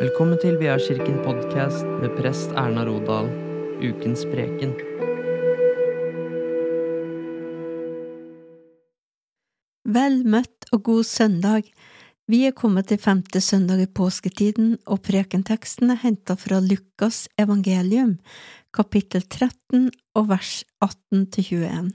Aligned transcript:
Velkommen 0.00 0.38
til 0.40 0.54
Kirken 0.56 1.18
podkast 1.20 1.84
med 1.84 2.14
prest 2.16 2.54
Erna 2.56 2.86
Rodal, 2.88 3.26
ukens 3.84 4.22
preken. 4.24 4.70
Vel 9.84 10.16
møtt 10.24 10.64
og 10.72 10.82
god 10.86 11.04
søndag. 11.04 11.68
Vi 12.32 12.46
er 12.48 12.56
kommet 12.56 12.88
til 12.88 12.96
femte 12.96 13.42
søndag 13.44 13.82
i 13.84 13.86
påsketiden, 13.92 14.78
og 14.88 15.02
prekenteksten 15.04 15.92
er 15.92 16.00
henta 16.00 16.32
fra 16.32 16.62
Lukas 16.64 17.26
evangelium, 17.36 18.14
kapittel 18.72 19.26
13 19.28 19.90
og 20.16 20.30
vers 20.30 20.62
18 20.80 21.26
til 21.36 21.44
21. 21.60 21.92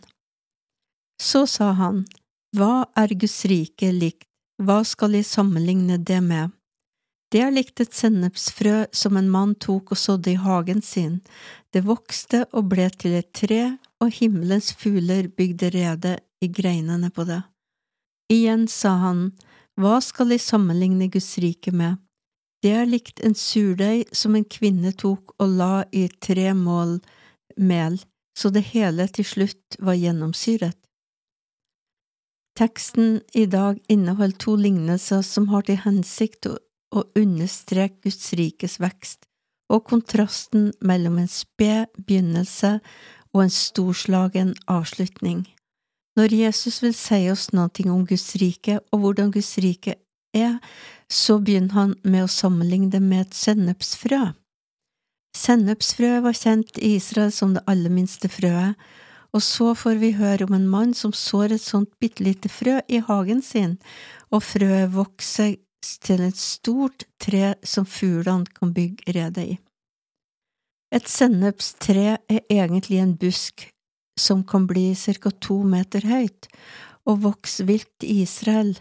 Så 1.18 1.48
sa 1.50 1.72
han, 1.82 2.06
Hva 2.54 2.86
er 2.94 3.18
Guds 3.18 3.40
rike 3.50 3.90
likt, 3.90 4.30
hva 4.62 4.84
skal 4.86 5.18
jeg 5.18 5.26
sammenligne 5.26 5.98
det 5.98 6.22
med? 6.22 6.54
Det 7.36 7.42
er 7.44 7.52
likt 7.52 7.82
et 7.84 7.92
sennepsfrø 7.92 8.86
som 8.96 9.18
en 9.20 9.28
mann 9.28 9.58
tok 9.60 9.90
og 9.92 10.00
sådde 10.00 10.30
i 10.32 10.40
hagen 10.40 10.80
sin. 10.80 11.18
Det 11.76 11.82
vokste 11.84 12.46
og 12.56 12.70
ble 12.72 12.86
til 12.96 13.18
et 13.18 13.34
tre, 13.36 13.74
og 14.00 14.14
himmelens 14.16 14.70
fugler 14.80 15.28
bygde 15.28 15.74
rede 15.74 16.14
i 16.40 16.48
greinene 16.48 17.10
på 17.12 17.26
det. 17.28 17.42
Igjen 18.32 18.70
sa 18.72 18.94
han, 19.02 19.26
Hva 19.76 20.00
skal 20.00 20.32
de 20.32 20.40
sammenligne 20.40 21.10
Guds 21.12 21.34
rike 21.44 21.76
med? 21.76 22.00
Det 22.64 22.72
er 22.72 22.88
likt 22.88 23.20
en 23.20 23.36
surdeig 23.36 24.16
som 24.16 24.40
en 24.40 24.48
kvinne 24.48 24.94
tok 24.96 25.36
og 25.36 25.60
la 25.60 25.84
i 25.92 26.08
tre 26.24 26.54
mål 26.56 27.02
mel, 27.60 28.00
så 28.32 28.48
det 28.48 28.70
hele 28.72 29.10
til 29.12 29.28
slutt 29.28 29.76
var 29.84 30.00
gjennomsyret. 30.00 30.80
Teksten 32.56 33.20
i 33.36 33.44
dag 33.52 33.84
inneholder 33.92 34.40
to 34.40 34.56
lignelser 34.56 35.20
som 35.28 35.50
har 35.52 35.68
til 35.68 35.82
hensikt 35.84 36.48
å 36.48 36.56
og 36.96 37.12
understreke 37.20 38.08
Guds 38.08 38.34
rikes 38.40 38.80
vekst 38.80 39.28
og 39.70 39.86
kontrasten 39.90 40.70
mellom 40.86 41.20
en 41.20 41.30
sped 41.32 41.90
begynnelse 41.98 42.78
og 43.34 43.44
en 43.44 43.54
storslagen 43.54 44.54
avslutning. 44.72 45.44
Når 46.16 46.32
Jesus 46.32 46.80
vil 46.84 46.94
si 46.96 47.26
oss 47.32 47.50
noe 47.52 47.92
om 47.92 48.06
Guds 48.08 48.30
rike 48.40 48.80
og 48.94 49.02
hvordan 49.04 49.34
Guds 49.36 49.58
rike 49.60 49.98
er, 50.36 50.60
så 51.12 51.40
begynner 51.40 51.76
han 51.76 51.96
med 52.04 52.26
å 52.26 52.32
sammenligne 52.32 52.92
det 52.94 53.02
med 53.04 53.26
et 53.26 53.36
sennepsfrø. 53.36 54.32
Sennepsfrø 55.36 56.22
var 56.24 56.38
kjent 56.38 56.80
i 56.80 56.96
Israel 56.96 57.34
som 57.36 57.56
det 57.56 57.66
aller 57.68 57.92
minste 57.92 58.32
frøet, 58.32 58.80
og 59.36 59.44
så 59.44 59.74
får 59.76 60.00
vi 60.00 60.14
høre 60.16 60.48
om 60.48 60.56
en 60.56 60.70
mann 60.72 60.94
som 60.96 61.12
sår 61.12 61.58
et 61.58 61.64
sånt 61.64 61.92
bitte 62.00 62.24
lite 62.24 62.48
frø 62.48 62.78
i 62.88 63.02
hagen 63.04 63.42
sin, 63.44 63.76
og 64.32 64.46
frøet 64.48 64.94
vokser 64.96 65.58
til 66.04 66.24
et 66.26 66.40
stort 66.40 67.06
tre 67.22 67.54
som 67.64 67.88
fuglene 67.88 68.50
kan 68.58 68.74
bygge 68.76 69.16
rede 69.16 69.46
i. 69.54 69.56
Et 70.96 71.08
sennepstre 71.10 72.18
er 72.18 72.44
egentlig 72.52 73.02
en 73.02 73.16
busk 73.20 73.68
som 74.20 74.44
kan 74.48 74.68
bli 74.68 74.94
ca 74.96 75.32
to 75.44 75.62
meter 75.68 76.06
høyt 76.08 76.48
og 77.06 77.24
vokse 77.26 77.66
vilt 77.68 78.06
i 78.06 78.22
Israel, 78.24 78.76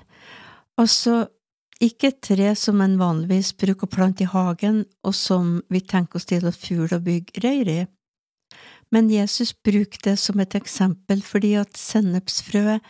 altså 0.81 1.27
ikke 1.83 2.13
et 2.13 2.21
tre 2.23 2.53
som 2.57 2.81
en 2.81 2.95
vanligvis 3.01 3.53
bruker 3.59 3.89
å 3.89 3.95
plante 3.97 4.25
i 4.25 4.31
hagen 4.31 4.85
og 5.05 5.15
som 5.19 5.59
vi 5.73 5.83
tenker 5.83 6.21
oss 6.21 6.29
til 6.31 6.47
at 6.47 6.57
fugler 6.57 7.03
bygger 7.03 7.45
reir 7.45 7.71
i. 7.73 7.81
Men 8.95 9.11
Jesus 9.11 9.53
bruker 9.53 9.99
det 10.07 10.15
som 10.23 10.39
et 10.41 10.55
eksempel 10.55 11.23
fordi 11.27 11.55
at 11.59 11.77
sennepsfrøet 11.77 12.85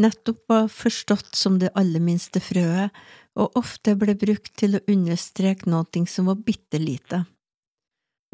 nettopp 0.00 0.44
var 0.48 0.70
forstått 0.72 1.34
som 1.36 1.58
det 1.60 1.72
aller 1.76 2.00
minste 2.00 2.40
frøet, 2.40 2.94
og 3.38 3.56
ofte 3.58 3.94
ble 3.98 4.16
brukt 4.18 4.52
til 4.58 4.76
å 4.76 4.84
understreke 4.90 5.70
noe 5.70 6.06
som 6.10 6.30
var 6.30 6.40
bitte 6.42 6.80
lite. 6.82 7.24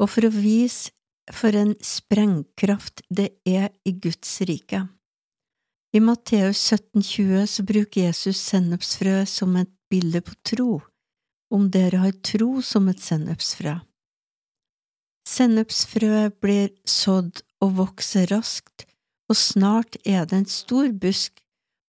Og 0.01 0.09
for 0.09 0.27
å 0.27 0.33
vise 0.33 0.93
for 1.33 1.55
en 1.59 1.73
sprengkraft 1.83 3.03
det 3.09 3.31
er 3.45 3.71
i 3.85 3.93
Guds 3.93 4.39
rike. 4.47 4.85
I 5.95 5.99
Matteus 6.03 6.61
17,20 6.71 7.45
så 7.47 7.63
bruker 7.63 8.07
Jesus 8.07 8.39
sennepsfrø 8.49 9.25
som 9.25 9.55
et 9.59 9.71
bilde 9.91 10.21
på 10.21 10.35
tro, 10.45 10.71
om 11.53 11.69
dere 11.71 12.01
har 12.03 12.15
tro 12.23 12.61
som 12.61 12.89
et 12.91 13.01
sennepsfrø. 13.01 13.77
Sennepsfrøet 15.27 16.37
blir 16.43 16.69
sådd 16.87 17.41
og 17.63 17.73
vokser 17.81 18.29
raskt, 18.31 18.85
og 19.27 19.35
snart 19.35 19.97
er 20.05 20.27
det 20.27 20.41
en 20.41 20.51
stor 20.51 20.91
busk 20.95 21.41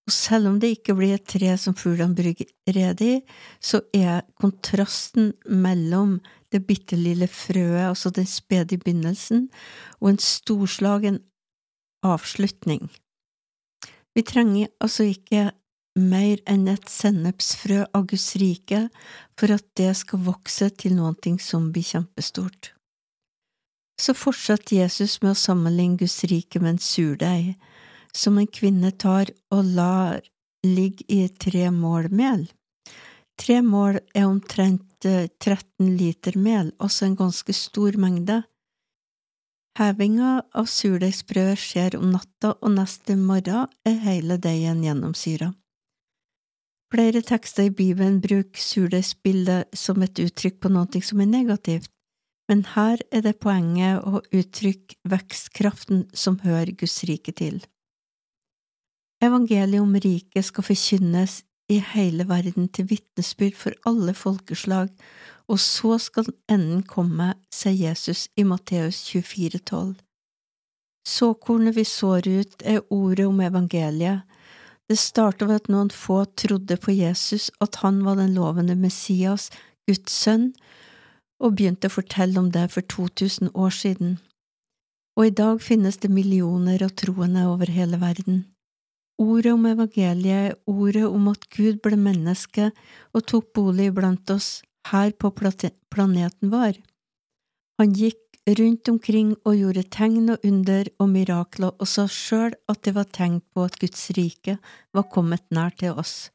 og 0.08 0.12
selv 0.14 0.48
om 0.48 0.56
det 0.56 0.70
ikke 0.72 0.94
blir 0.96 1.18
et 1.18 1.26
tre 1.28 1.50
som 1.60 1.74
fuglene 1.76 2.16
brygger 2.16 2.48
rede 2.72 3.04
i, 3.04 3.16
så 3.60 3.82
er 3.92 4.22
kontrasten 4.40 5.34
mellom 5.44 6.16
det 6.48 6.62
bitte 6.64 6.96
lille 6.96 7.28
frøet, 7.28 7.90
altså 7.90 8.08
den 8.16 8.24
spede 8.24 8.78
begynnelsen, 8.80 9.50
og 10.00 10.14
en 10.14 10.22
storslagen 10.22 11.20
avslutning. 12.00 12.88
Vi 14.16 14.24
trenger 14.24 14.72
altså 14.80 15.10
ikke 15.12 15.50
mer 15.98 16.40
enn 16.48 16.64
et 16.72 16.88
sennepsfrø 16.88 17.82
av 17.92 18.08
Guds 18.08 18.30
rike 18.40 18.86
for 19.36 19.52
at 19.52 19.66
det 19.76 19.92
skal 19.98 20.24
vokse 20.24 20.70
til 20.80 20.96
noe 20.96 21.36
som 21.42 21.68
blir 21.74 21.84
kjempestort. 21.84 22.72
Så 24.00 24.14
fortsatte 24.14 24.78
Jesus 24.78 25.18
med 25.20 25.34
å 25.34 25.42
sammenligne 25.42 26.00
Guds 26.00 26.22
rike 26.30 26.62
med 26.62 26.78
en 26.78 26.80
surdeig 26.80 27.58
som 28.18 28.38
en 28.40 28.50
kvinne 28.50 28.90
tar 28.98 29.30
og 29.54 29.72
lar 29.78 30.20
ligge 30.66 31.06
i 31.08 31.28
tre 31.28 31.68
mål 31.70 32.10
mel. 32.10 32.46
Tre 33.38 33.60
mål 33.62 34.00
er 34.18 34.26
omtrent 34.26 34.84
13 35.04 35.62
eh, 35.86 35.90
liter 36.00 36.38
mel, 36.38 36.72
også 36.82 37.06
en 37.06 37.18
ganske 37.18 37.54
stor 37.54 37.98
mengde. 38.00 38.42
Hevinga 39.78 40.40
av 40.58 40.66
surdeigsbrød 40.66 41.54
skjer 41.62 41.94
om 42.00 42.10
natta, 42.10 42.56
og 42.58 42.74
neste 42.74 43.14
morgen 43.14 43.70
er 43.86 44.00
hele 44.02 44.40
deigen 44.42 44.82
gjennomsyra. 44.82 45.52
Flere 46.90 47.22
tekster 47.22 47.68
i 47.68 47.70
Bibelen 47.70 48.18
bruker 48.24 48.62
surdeigsbildet 48.64 49.76
som 49.76 50.02
et 50.02 50.18
uttrykk 50.18 50.58
på 50.64 50.72
noe 50.72 51.02
som 51.04 51.22
er 51.22 51.30
negativt, 51.30 51.92
men 52.48 52.64
her 52.74 52.98
er 53.12 53.22
det 53.28 53.36
poenget 53.44 54.02
å 54.02 54.22
uttrykke 54.34 54.96
vekstkraften 55.06 56.06
som 56.16 56.40
hører 56.42 56.72
Guds 56.72 57.02
rike 57.06 57.36
til. 57.36 57.60
Evangeliet 59.18 59.82
om 59.82 59.96
riket 59.98 60.46
skal 60.46 60.62
forkynnes 60.62 61.40
i 61.68 61.80
hele 61.82 62.24
verden 62.28 62.68
til 62.70 62.86
vitnesbyrd 62.92 63.56
for 63.58 63.74
alle 63.88 64.14
folkeslag, 64.14 64.92
og 65.48 65.58
så 65.58 65.96
skal 65.98 66.28
enden 66.50 66.84
komme, 66.86 67.32
sier 67.52 67.88
Jesus 67.88 68.28
i 68.36 68.44
Matteus 68.46 69.00
24, 69.10 69.58
12. 69.58 69.96
Såkornet 71.08 71.74
vi 71.76 71.84
sår 71.88 72.28
ut, 72.28 72.62
er 72.62 72.84
ordet 72.92 73.26
om 73.26 73.40
evangeliet. 73.40 74.22
Det 74.88 74.98
startet 74.98 75.48
ved 75.48 75.62
at 75.62 75.70
noen 75.72 75.90
få 75.92 76.22
trodde 76.38 76.76
på 76.76 76.94
Jesus, 76.94 77.50
at 77.60 77.80
han 77.82 78.02
var 78.04 78.20
den 78.20 78.34
lovende 78.36 78.76
Messias, 78.76 79.48
Guds 79.88 80.12
sønn, 80.12 80.52
og 81.40 81.56
begynte 81.56 81.88
å 81.88 81.96
fortelle 81.96 82.38
om 82.40 82.52
det 82.52 82.68
for 82.70 82.86
2000 82.86 83.50
år 83.54 83.74
siden. 83.74 84.18
Og 85.18 85.26
i 85.26 85.34
dag 85.34 85.60
finnes 85.64 85.98
det 85.98 86.12
millioner 86.12 86.84
av 86.84 86.94
troende 86.94 87.48
over 87.50 87.72
hele 87.72 87.98
verden. 88.00 88.44
Ordet 89.18 89.52
om 89.52 89.66
evangeliet, 89.66 90.60
ordet 90.70 91.06
om 91.08 91.26
at 91.32 91.48
Gud 91.50 91.80
ble 91.82 91.98
menneske 91.98 92.70
og 93.12 93.26
tok 93.26 93.50
bolig 93.56 93.90
blant 93.96 94.30
oss 94.30 94.60
her 94.92 95.10
på 95.10 95.32
planeten 95.34 96.52
vår. 96.52 96.78
Han 97.82 97.94
gikk 97.98 98.22
rundt 98.58 98.88
omkring 98.88 99.34
og 99.44 99.58
gjorde 99.58 99.84
tegn 99.92 100.32
og 100.32 100.46
under 100.46 100.88
og 101.02 101.10
mirakler 101.12 101.74
og 101.74 101.90
sa 101.90 102.06
sjøl 102.08 102.54
at 102.70 102.82
det 102.86 102.94
var 102.96 103.10
tegn 103.12 103.40
på 103.52 103.66
at 103.66 103.76
Guds 103.82 104.08
rike 104.16 104.56
var 104.94 105.10
kommet 105.12 105.44
nær 105.50 105.74
til 105.76 105.98
oss. 105.98 106.30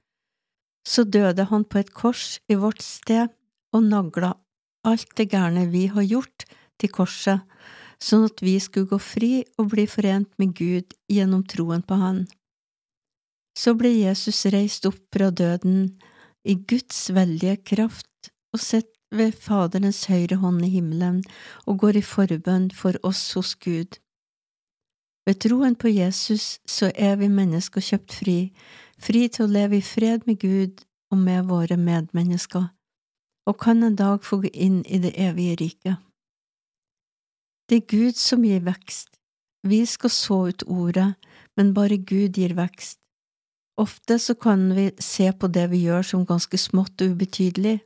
Så 0.86 1.08
døde 1.08 1.48
han 1.50 1.64
på 1.64 1.80
et 1.80 1.94
kors 1.96 2.38
i 2.52 2.60
vårt 2.60 2.84
sted 2.84 3.32
og 3.74 3.88
nagla 3.88 4.36
alt 4.84 5.16
det 5.18 5.30
gærne 5.32 5.66
vi 5.72 5.88
har 5.88 6.04
gjort, 6.04 6.46
til 6.82 6.92
korset, 6.92 7.44
sånn 8.02 8.26
at 8.28 8.42
vi 8.44 8.58
skulle 8.60 8.90
gå 8.92 9.00
fri 9.00 9.32
og 9.62 9.70
bli 9.72 9.86
forent 9.88 10.32
med 10.42 10.52
Gud 10.58 10.96
gjennom 11.08 11.46
troen 11.48 11.84
på 11.86 11.96
Han. 12.02 12.26
Så 13.58 13.76
ble 13.78 13.92
Jesus 13.94 14.46
reist 14.54 14.86
opp 14.90 15.02
fra 15.14 15.30
døden 15.30 16.00
i 16.44 16.56
Guds 16.56 17.10
veldige 17.14 17.58
kraft 17.64 18.32
og 18.54 18.62
sett 18.62 18.90
ved 19.14 19.36
Faderens 19.38 20.06
høyre 20.10 20.40
hånd 20.42 20.64
i 20.66 20.72
himmelen 20.74 21.22
og 21.70 21.84
går 21.84 22.00
i 22.00 22.06
forbønn 22.06 22.72
for 22.74 22.98
oss 23.06 23.22
hos 23.38 23.54
Gud. 23.56 24.00
Ved 25.26 25.40
troen 25.46 25.76
på 25.80 25.92
Jesus 25.94 26.60
så 26.68 26.90
er 26.96 27.16
vi 27.22 27.30
mennesker 27.32 27.84
kjøpt 27.84 28.16
fri, 28.20 28.38
fri 29.00 29.28
til 29.30 29.46
å 29.46 29.54
leve 29.54 29.80
i 29.80 29.86
fred 29.86 30.26
med 30.28 30.42
Gud 30.42 30.84
og 31.14 31.22
med 31.22 31.46
våre 31.48 31.78
medmennesker, 31.78 32.66
og 33.48 33.60
kan 33.62 33.84
en 33.86 33.96
dag 33.96 34.26
få 34.26 34.42
gå 34.44 34.52
inn 34.52 34.82
i 34.84 35.00
det 35.04 35.14
evige 35.16 35.60
riket. 35.62 36.02
Det 37.70 37.80
er 37.80 37.88
Gud 37.88 38.20
som 38.20 38.44
gir 38.44 38.66
vekst. 38.66 39.14
Vi 39.64 39.86
skal 39.88 40.12
så 40.12 40.40
ut 40.50 40.66
ordet, 40.68 41.14
men 41.56 41.72
bare 41.78 41.98
Gud 41.98 42.36
gir 42.36 42.58
vekst. 42.58 43.00
Ofte 43.82 44.20
så 44.20 44.36
kan 44.38 44.68
vi 44.76 44.92
se 45.02 45.32
på 45.34 45.50
det 45.50 45.70
vi 45.72 45.84
gjør 45.88 46.06
som 46.06 46.26
ganske 46.30 46.58
smått 46.62 47.02
og 47.02 47.16
ubetydelig, 47.16 47.80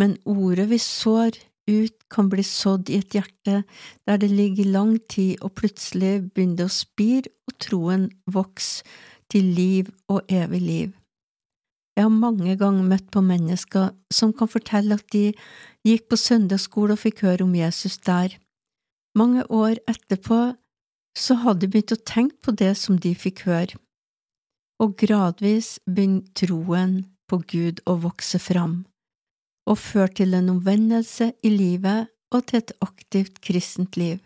men 0.00 0.16
ordet 0.24 0.70
vi 0.70 0.78
sår 0.80 1.36
ut, 1.68 1.96
kan 2.10 2.28
bli 2.32 2.42
sådd 2.42 2.90
i 2.90 2.98
et 3.00 3.14
hjerte 3.14 3.62
der 4.08 4.16
det 4.20 4.30
ligger 4.30 4.72
lang 4.72 4.96
tid, 5.08 5.36
og 5.44 5.54
plutselig 5.60 6.32
begynner 6.32 6.62
det 6.62 6.68
å 6.68 6.74
spire, 6.74 7.32
og 7.48 7.58
troen 7.60 8.08
vokser 8.26 8.88
til 9.32 9.52
liv 9.56 9.88
og 10.12 10.24
evig 10.28 10.60
liv. 10.60 10.90
Jeg 11.96 12.06
har 12.06 12.12
mange 12.12 12.56
ganger 12.56 12.88
møtt 12.88 13.10
på 13.12 13.20
mennesker 13.20 13.92
som 14.12 14.32
kan 14.32 14.48
fortelle 14.48 14.96
at 14.96 15.06
de 15.12 15.32
gikk 15.84 16.08
på 16.08 16.16
søndagsskole 16.16 16.96
og 16.96 17.02
fikk 17.02 17.20
høre 17.26 17.44
om 17.44 17.54
Jesus 17.56 17.98
der. 18.00 18.32
Mange 19.16 19.44
år 19.52 19.76
etterpå 19.88 20.54
så 21.16 21.36
hadde 21.44 21.66
de 21.66 21.72
begynt 21.72 21.92
å 21.92 22.04
tenke 22.08 22.38
på 22.40 22.54
det 22.56 22.72
som 22.80 22.96
de 22.96 23.12
fikk 23.12 23.44
høre, 23.44 23.76
og 24.82 24.96
gradvis 24.98 25.76
begynner 25.86 26.26
troen 26.38 26.96
på 27.30 27.38
Gud 27.48 27.82
å 27.86 27.96
vokse 28.02 28.40
fram 28.42 28.82
og 29.70 29.78
fører 29.78 30.10
til 30.18 30.34
en 30.34 30.50
omvendelse 30.56 31.30
i 31.46 31.50
livet 31.52 32.10
og 32.34 32.48
til 32.48 32.58
et 32.58 32.72
aktivt 32.82 33.38
kristent 33.44 33.96
liv. 34.00 34.18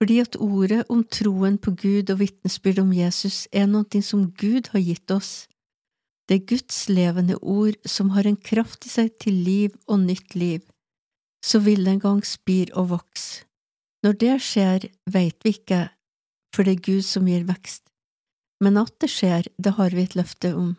Fordi 0.00 0.16
at 0.22 0.38
ordet 0.40 0.86
om 0.88 1.02
troen 1.04 1.58
på 1.60 1.74
Gud 1.76 2.12
og 2.12 2.22
vitnesbyrd 2.22 2.80
om 2.80 2.94
Jesus 2.96 3.44
er 3.52 3.66
noe 3.68 4.00
som 4.02 4.30
Gud 4.32 4.70
har 4.72 4.80
gitt 4.80 5.12
oss. 5.12 5.44
Det 6.24 6.38
er 6.38 6.48
Guds 6.54 6.88
levende 6.88 7.36
ord 7.42 7.76
som 7.84 8.14
har 8.16 8.24
en 8.24 8.38
kraft 8.38 8.86
i 8.88 8.92
seg 8.94 9.12
til 9.20 9.42
liv 9.44 9.76
og 9.86 10.00
nytt 10.06 10.38
liv. 10.38 10.64
Så 11.44 11.60
vil 11.60 11.84
det 11.84 11.98
en 11.98 12.04
gang 12.06 12.24
spir 12.24 12.72
og 12.72 12.94
vokse. 12.94 13.44
Når 14.00 14.16
det 14.16 14.36
skjer, 14.40 14.88
veit 15.04 15.36
vi 15.44 15.52
ikke, 15.52 15.82
for 16.54 16.64
det 16.64 16.78
er 16.78 16.84
Gud 16.86 17.04
som 17.04 17.28
gir 17.28 17.44
vekst. 17.44 17.89
Men 18.60 18.76
at 18.80 18.92
det 19.00 19.08
skjer, 19.10 19.48
det 19.56 19.76
har 19.78 19.94
vi 19.96 20.04
et 20.04 20.16
løfte 20.18 20.52
om. 20.56 20.74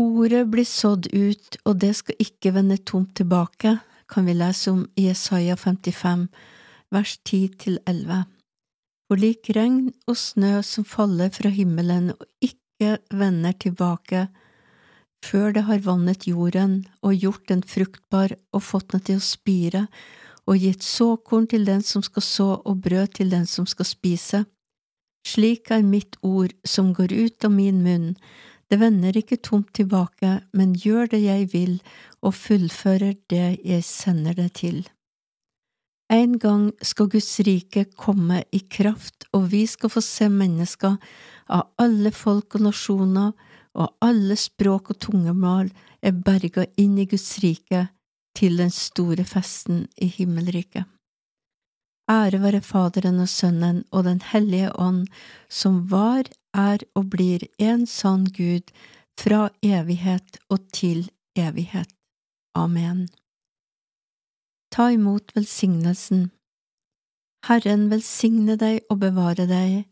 Ordet 0.00 0.46
blir 0.48 0.64
sådd 0.64 1.10
ut, 1.12 1.56
og 1.68 1.80
det 1.80 1.92
skal 1.98 2.20
ikke 2.24 2.54
vende 2.56 2.78
tomt 2.88 3.14
tilbake, 3.18 3.78
kan 4.10 4.26
vi 4.26 4.34
lese 4.34 4.72
om 4.72 4.84
i 4.96 5.08
Jesaja 5.08 5.56
55, 5.60 6.26
vers 6.90 7.16
10–11. 7.28 8.22
For 9.10 9.20
lik 9.20 9.50
regn 9.56 9.90
og 10.08 10.16
snø 10.16 10.60
som 10.66 10.86
faller 10.88 11.32
fra 11.34 11.50
himmelen 11.52 12.12
og 12.14 12.24
ikke 12.44 12.96
vender 13.12 13.56
tilbake, 13.60 14.28
før 15.24 15.52
det 15.52 15.66
har 15.68 15.84
vannet 15.84 16.26
jorden 16.30 16.86
og 17.04 17.18
gjort 17.20 17.48
den 17.50 17.62
fruktbar 17.66 18.32
og 18.56 18.64
fått 18.64 18.94
den 18.94 19.04
til 19.04 19.20
å 19.20 19.24
spire 19.24 19.84
og 20.48 20.56
gitt 20.58 20.82
såkorn 20.82 21.46
til 21.50 21.66
den 21.68 21.84
som 21.84 22.02
skal 22.02 22.24
så 22.24 22.48
og 22.56 22.80
brød 22.86 23.18
til 23.20 23.30
den 23.30 23.44
som 23.46 23.68
skal 23.68 23.86
spise. 23.86 24.44
Slik 25.26 25.70
er 25.70 25.82
mitt 25.84 26.16
ord 26.22 26.54
som 26.64 26.94
går 26.96 27.12
ut 27.12 27.44
av 27.44 27.52
min 27.52 27.82
munn, 27.84 28.14
det 28.70 28.78
vender 28.78 29.16
ikke 29.18 29.40
tomt 29.42 29.72
tilbake, 29.74 30.40
men 30.54 30.76
gjør 30.78 31.10
det 31.10 31.20
jeg 31.24 31.48
vil 31.52 31.76
og 32.22 32.36
fullfører 32.38 33.16
det 33.32 33.58
jeg 33.66 33.84
sender 33.84 34.36
det 34.38 34.52
til. 34.62 34.84
En 36.10 36.38
gang 36.42 36.70
skal 36.82 37.10
Guds 37.10 37.32
rike 37.46 37.84
komme 37.98 38.44
i 38.54 38.62
kraft, 38.70 39.26
og 39.34 39.50
vi 39.52 39.64
skal 39.70 39.90
få 39.90 40.02
se 40.02 40.26
mennesker 40.30 40.96
av 41.50 41.68
alle 41.82 42.10
folk 42.14 42.54
og 42.58 42.66
nasjoner 42.66 43.34
og 43.78 43.94
alle 44.02 44.38
språk 44.38 44.90
og 44.94 44.98
tungemål 45.06 45.70
er 46.02 46.22
berga 46.26 46.66
inn 46.78 46.98
i 46.98 47.06
Guds 47.10 47.38
rike 47.42 47.88
til 48.38 48.58
den 48.58 48.70
store 48.74 49.26
festen 49.26 49.84
i 49.98 50.10
himmelriket. 50.10 50.86
Ære 52.10 52.40
være 52.42 52.60
Faderen 52.60 53.20
og 53.22 53.28
Sønnen 53.28 53.84
og 53.92 54.04
Den 54.04 54.20
hellige 54.32 54.72
ånd, 54.74 55.06
som 55.48 55.84
var, 55.90 56.26
er 56.54 56.82
og 56.98 57.10
blir 57.10 57.44
en 57.58 57.86
sann 57.86 58.24
Gud 58.34 58.72
fra 59.20 59.50
evighet 59.62 60.40
og 60.50 60.64
til 60.74 61.10
evighet. 61.38 61.92
Amen. 62.54 63.08
Ta 64.74 64.88
imot 64.90 65.30
velsignelsen. 65.36 66.30
Herren 67.46 67.88
velsigne 67.90 68.56
deg 68.58 68.82
og 68.90 69.00
bevare 69.04 69.46
deg. 69.46 69.84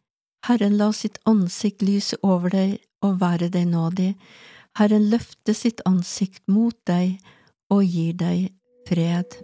Herren 0.47 0.77
la 0.81 0.91
sitt 0.93 1.19
ansikt 1.27 1.83
lyse 1.87 2.19
over 2.23 2.51
deg 2.51 2.79
og 3.03 3.21
være 3.23 3.49
deg 3.55 3.71
nådig. 3.71 4.13
Herren 4.79 5.07
løfte 5.13 5.55
sitt 5.55 5.83
ansikt 5.87 6.43
mot 6.51 6.77
deg 6.87 7.19
og 7.71 7.85
gir 7.87 8.19
deg 8.19 8.51
fred. 8.91 9.39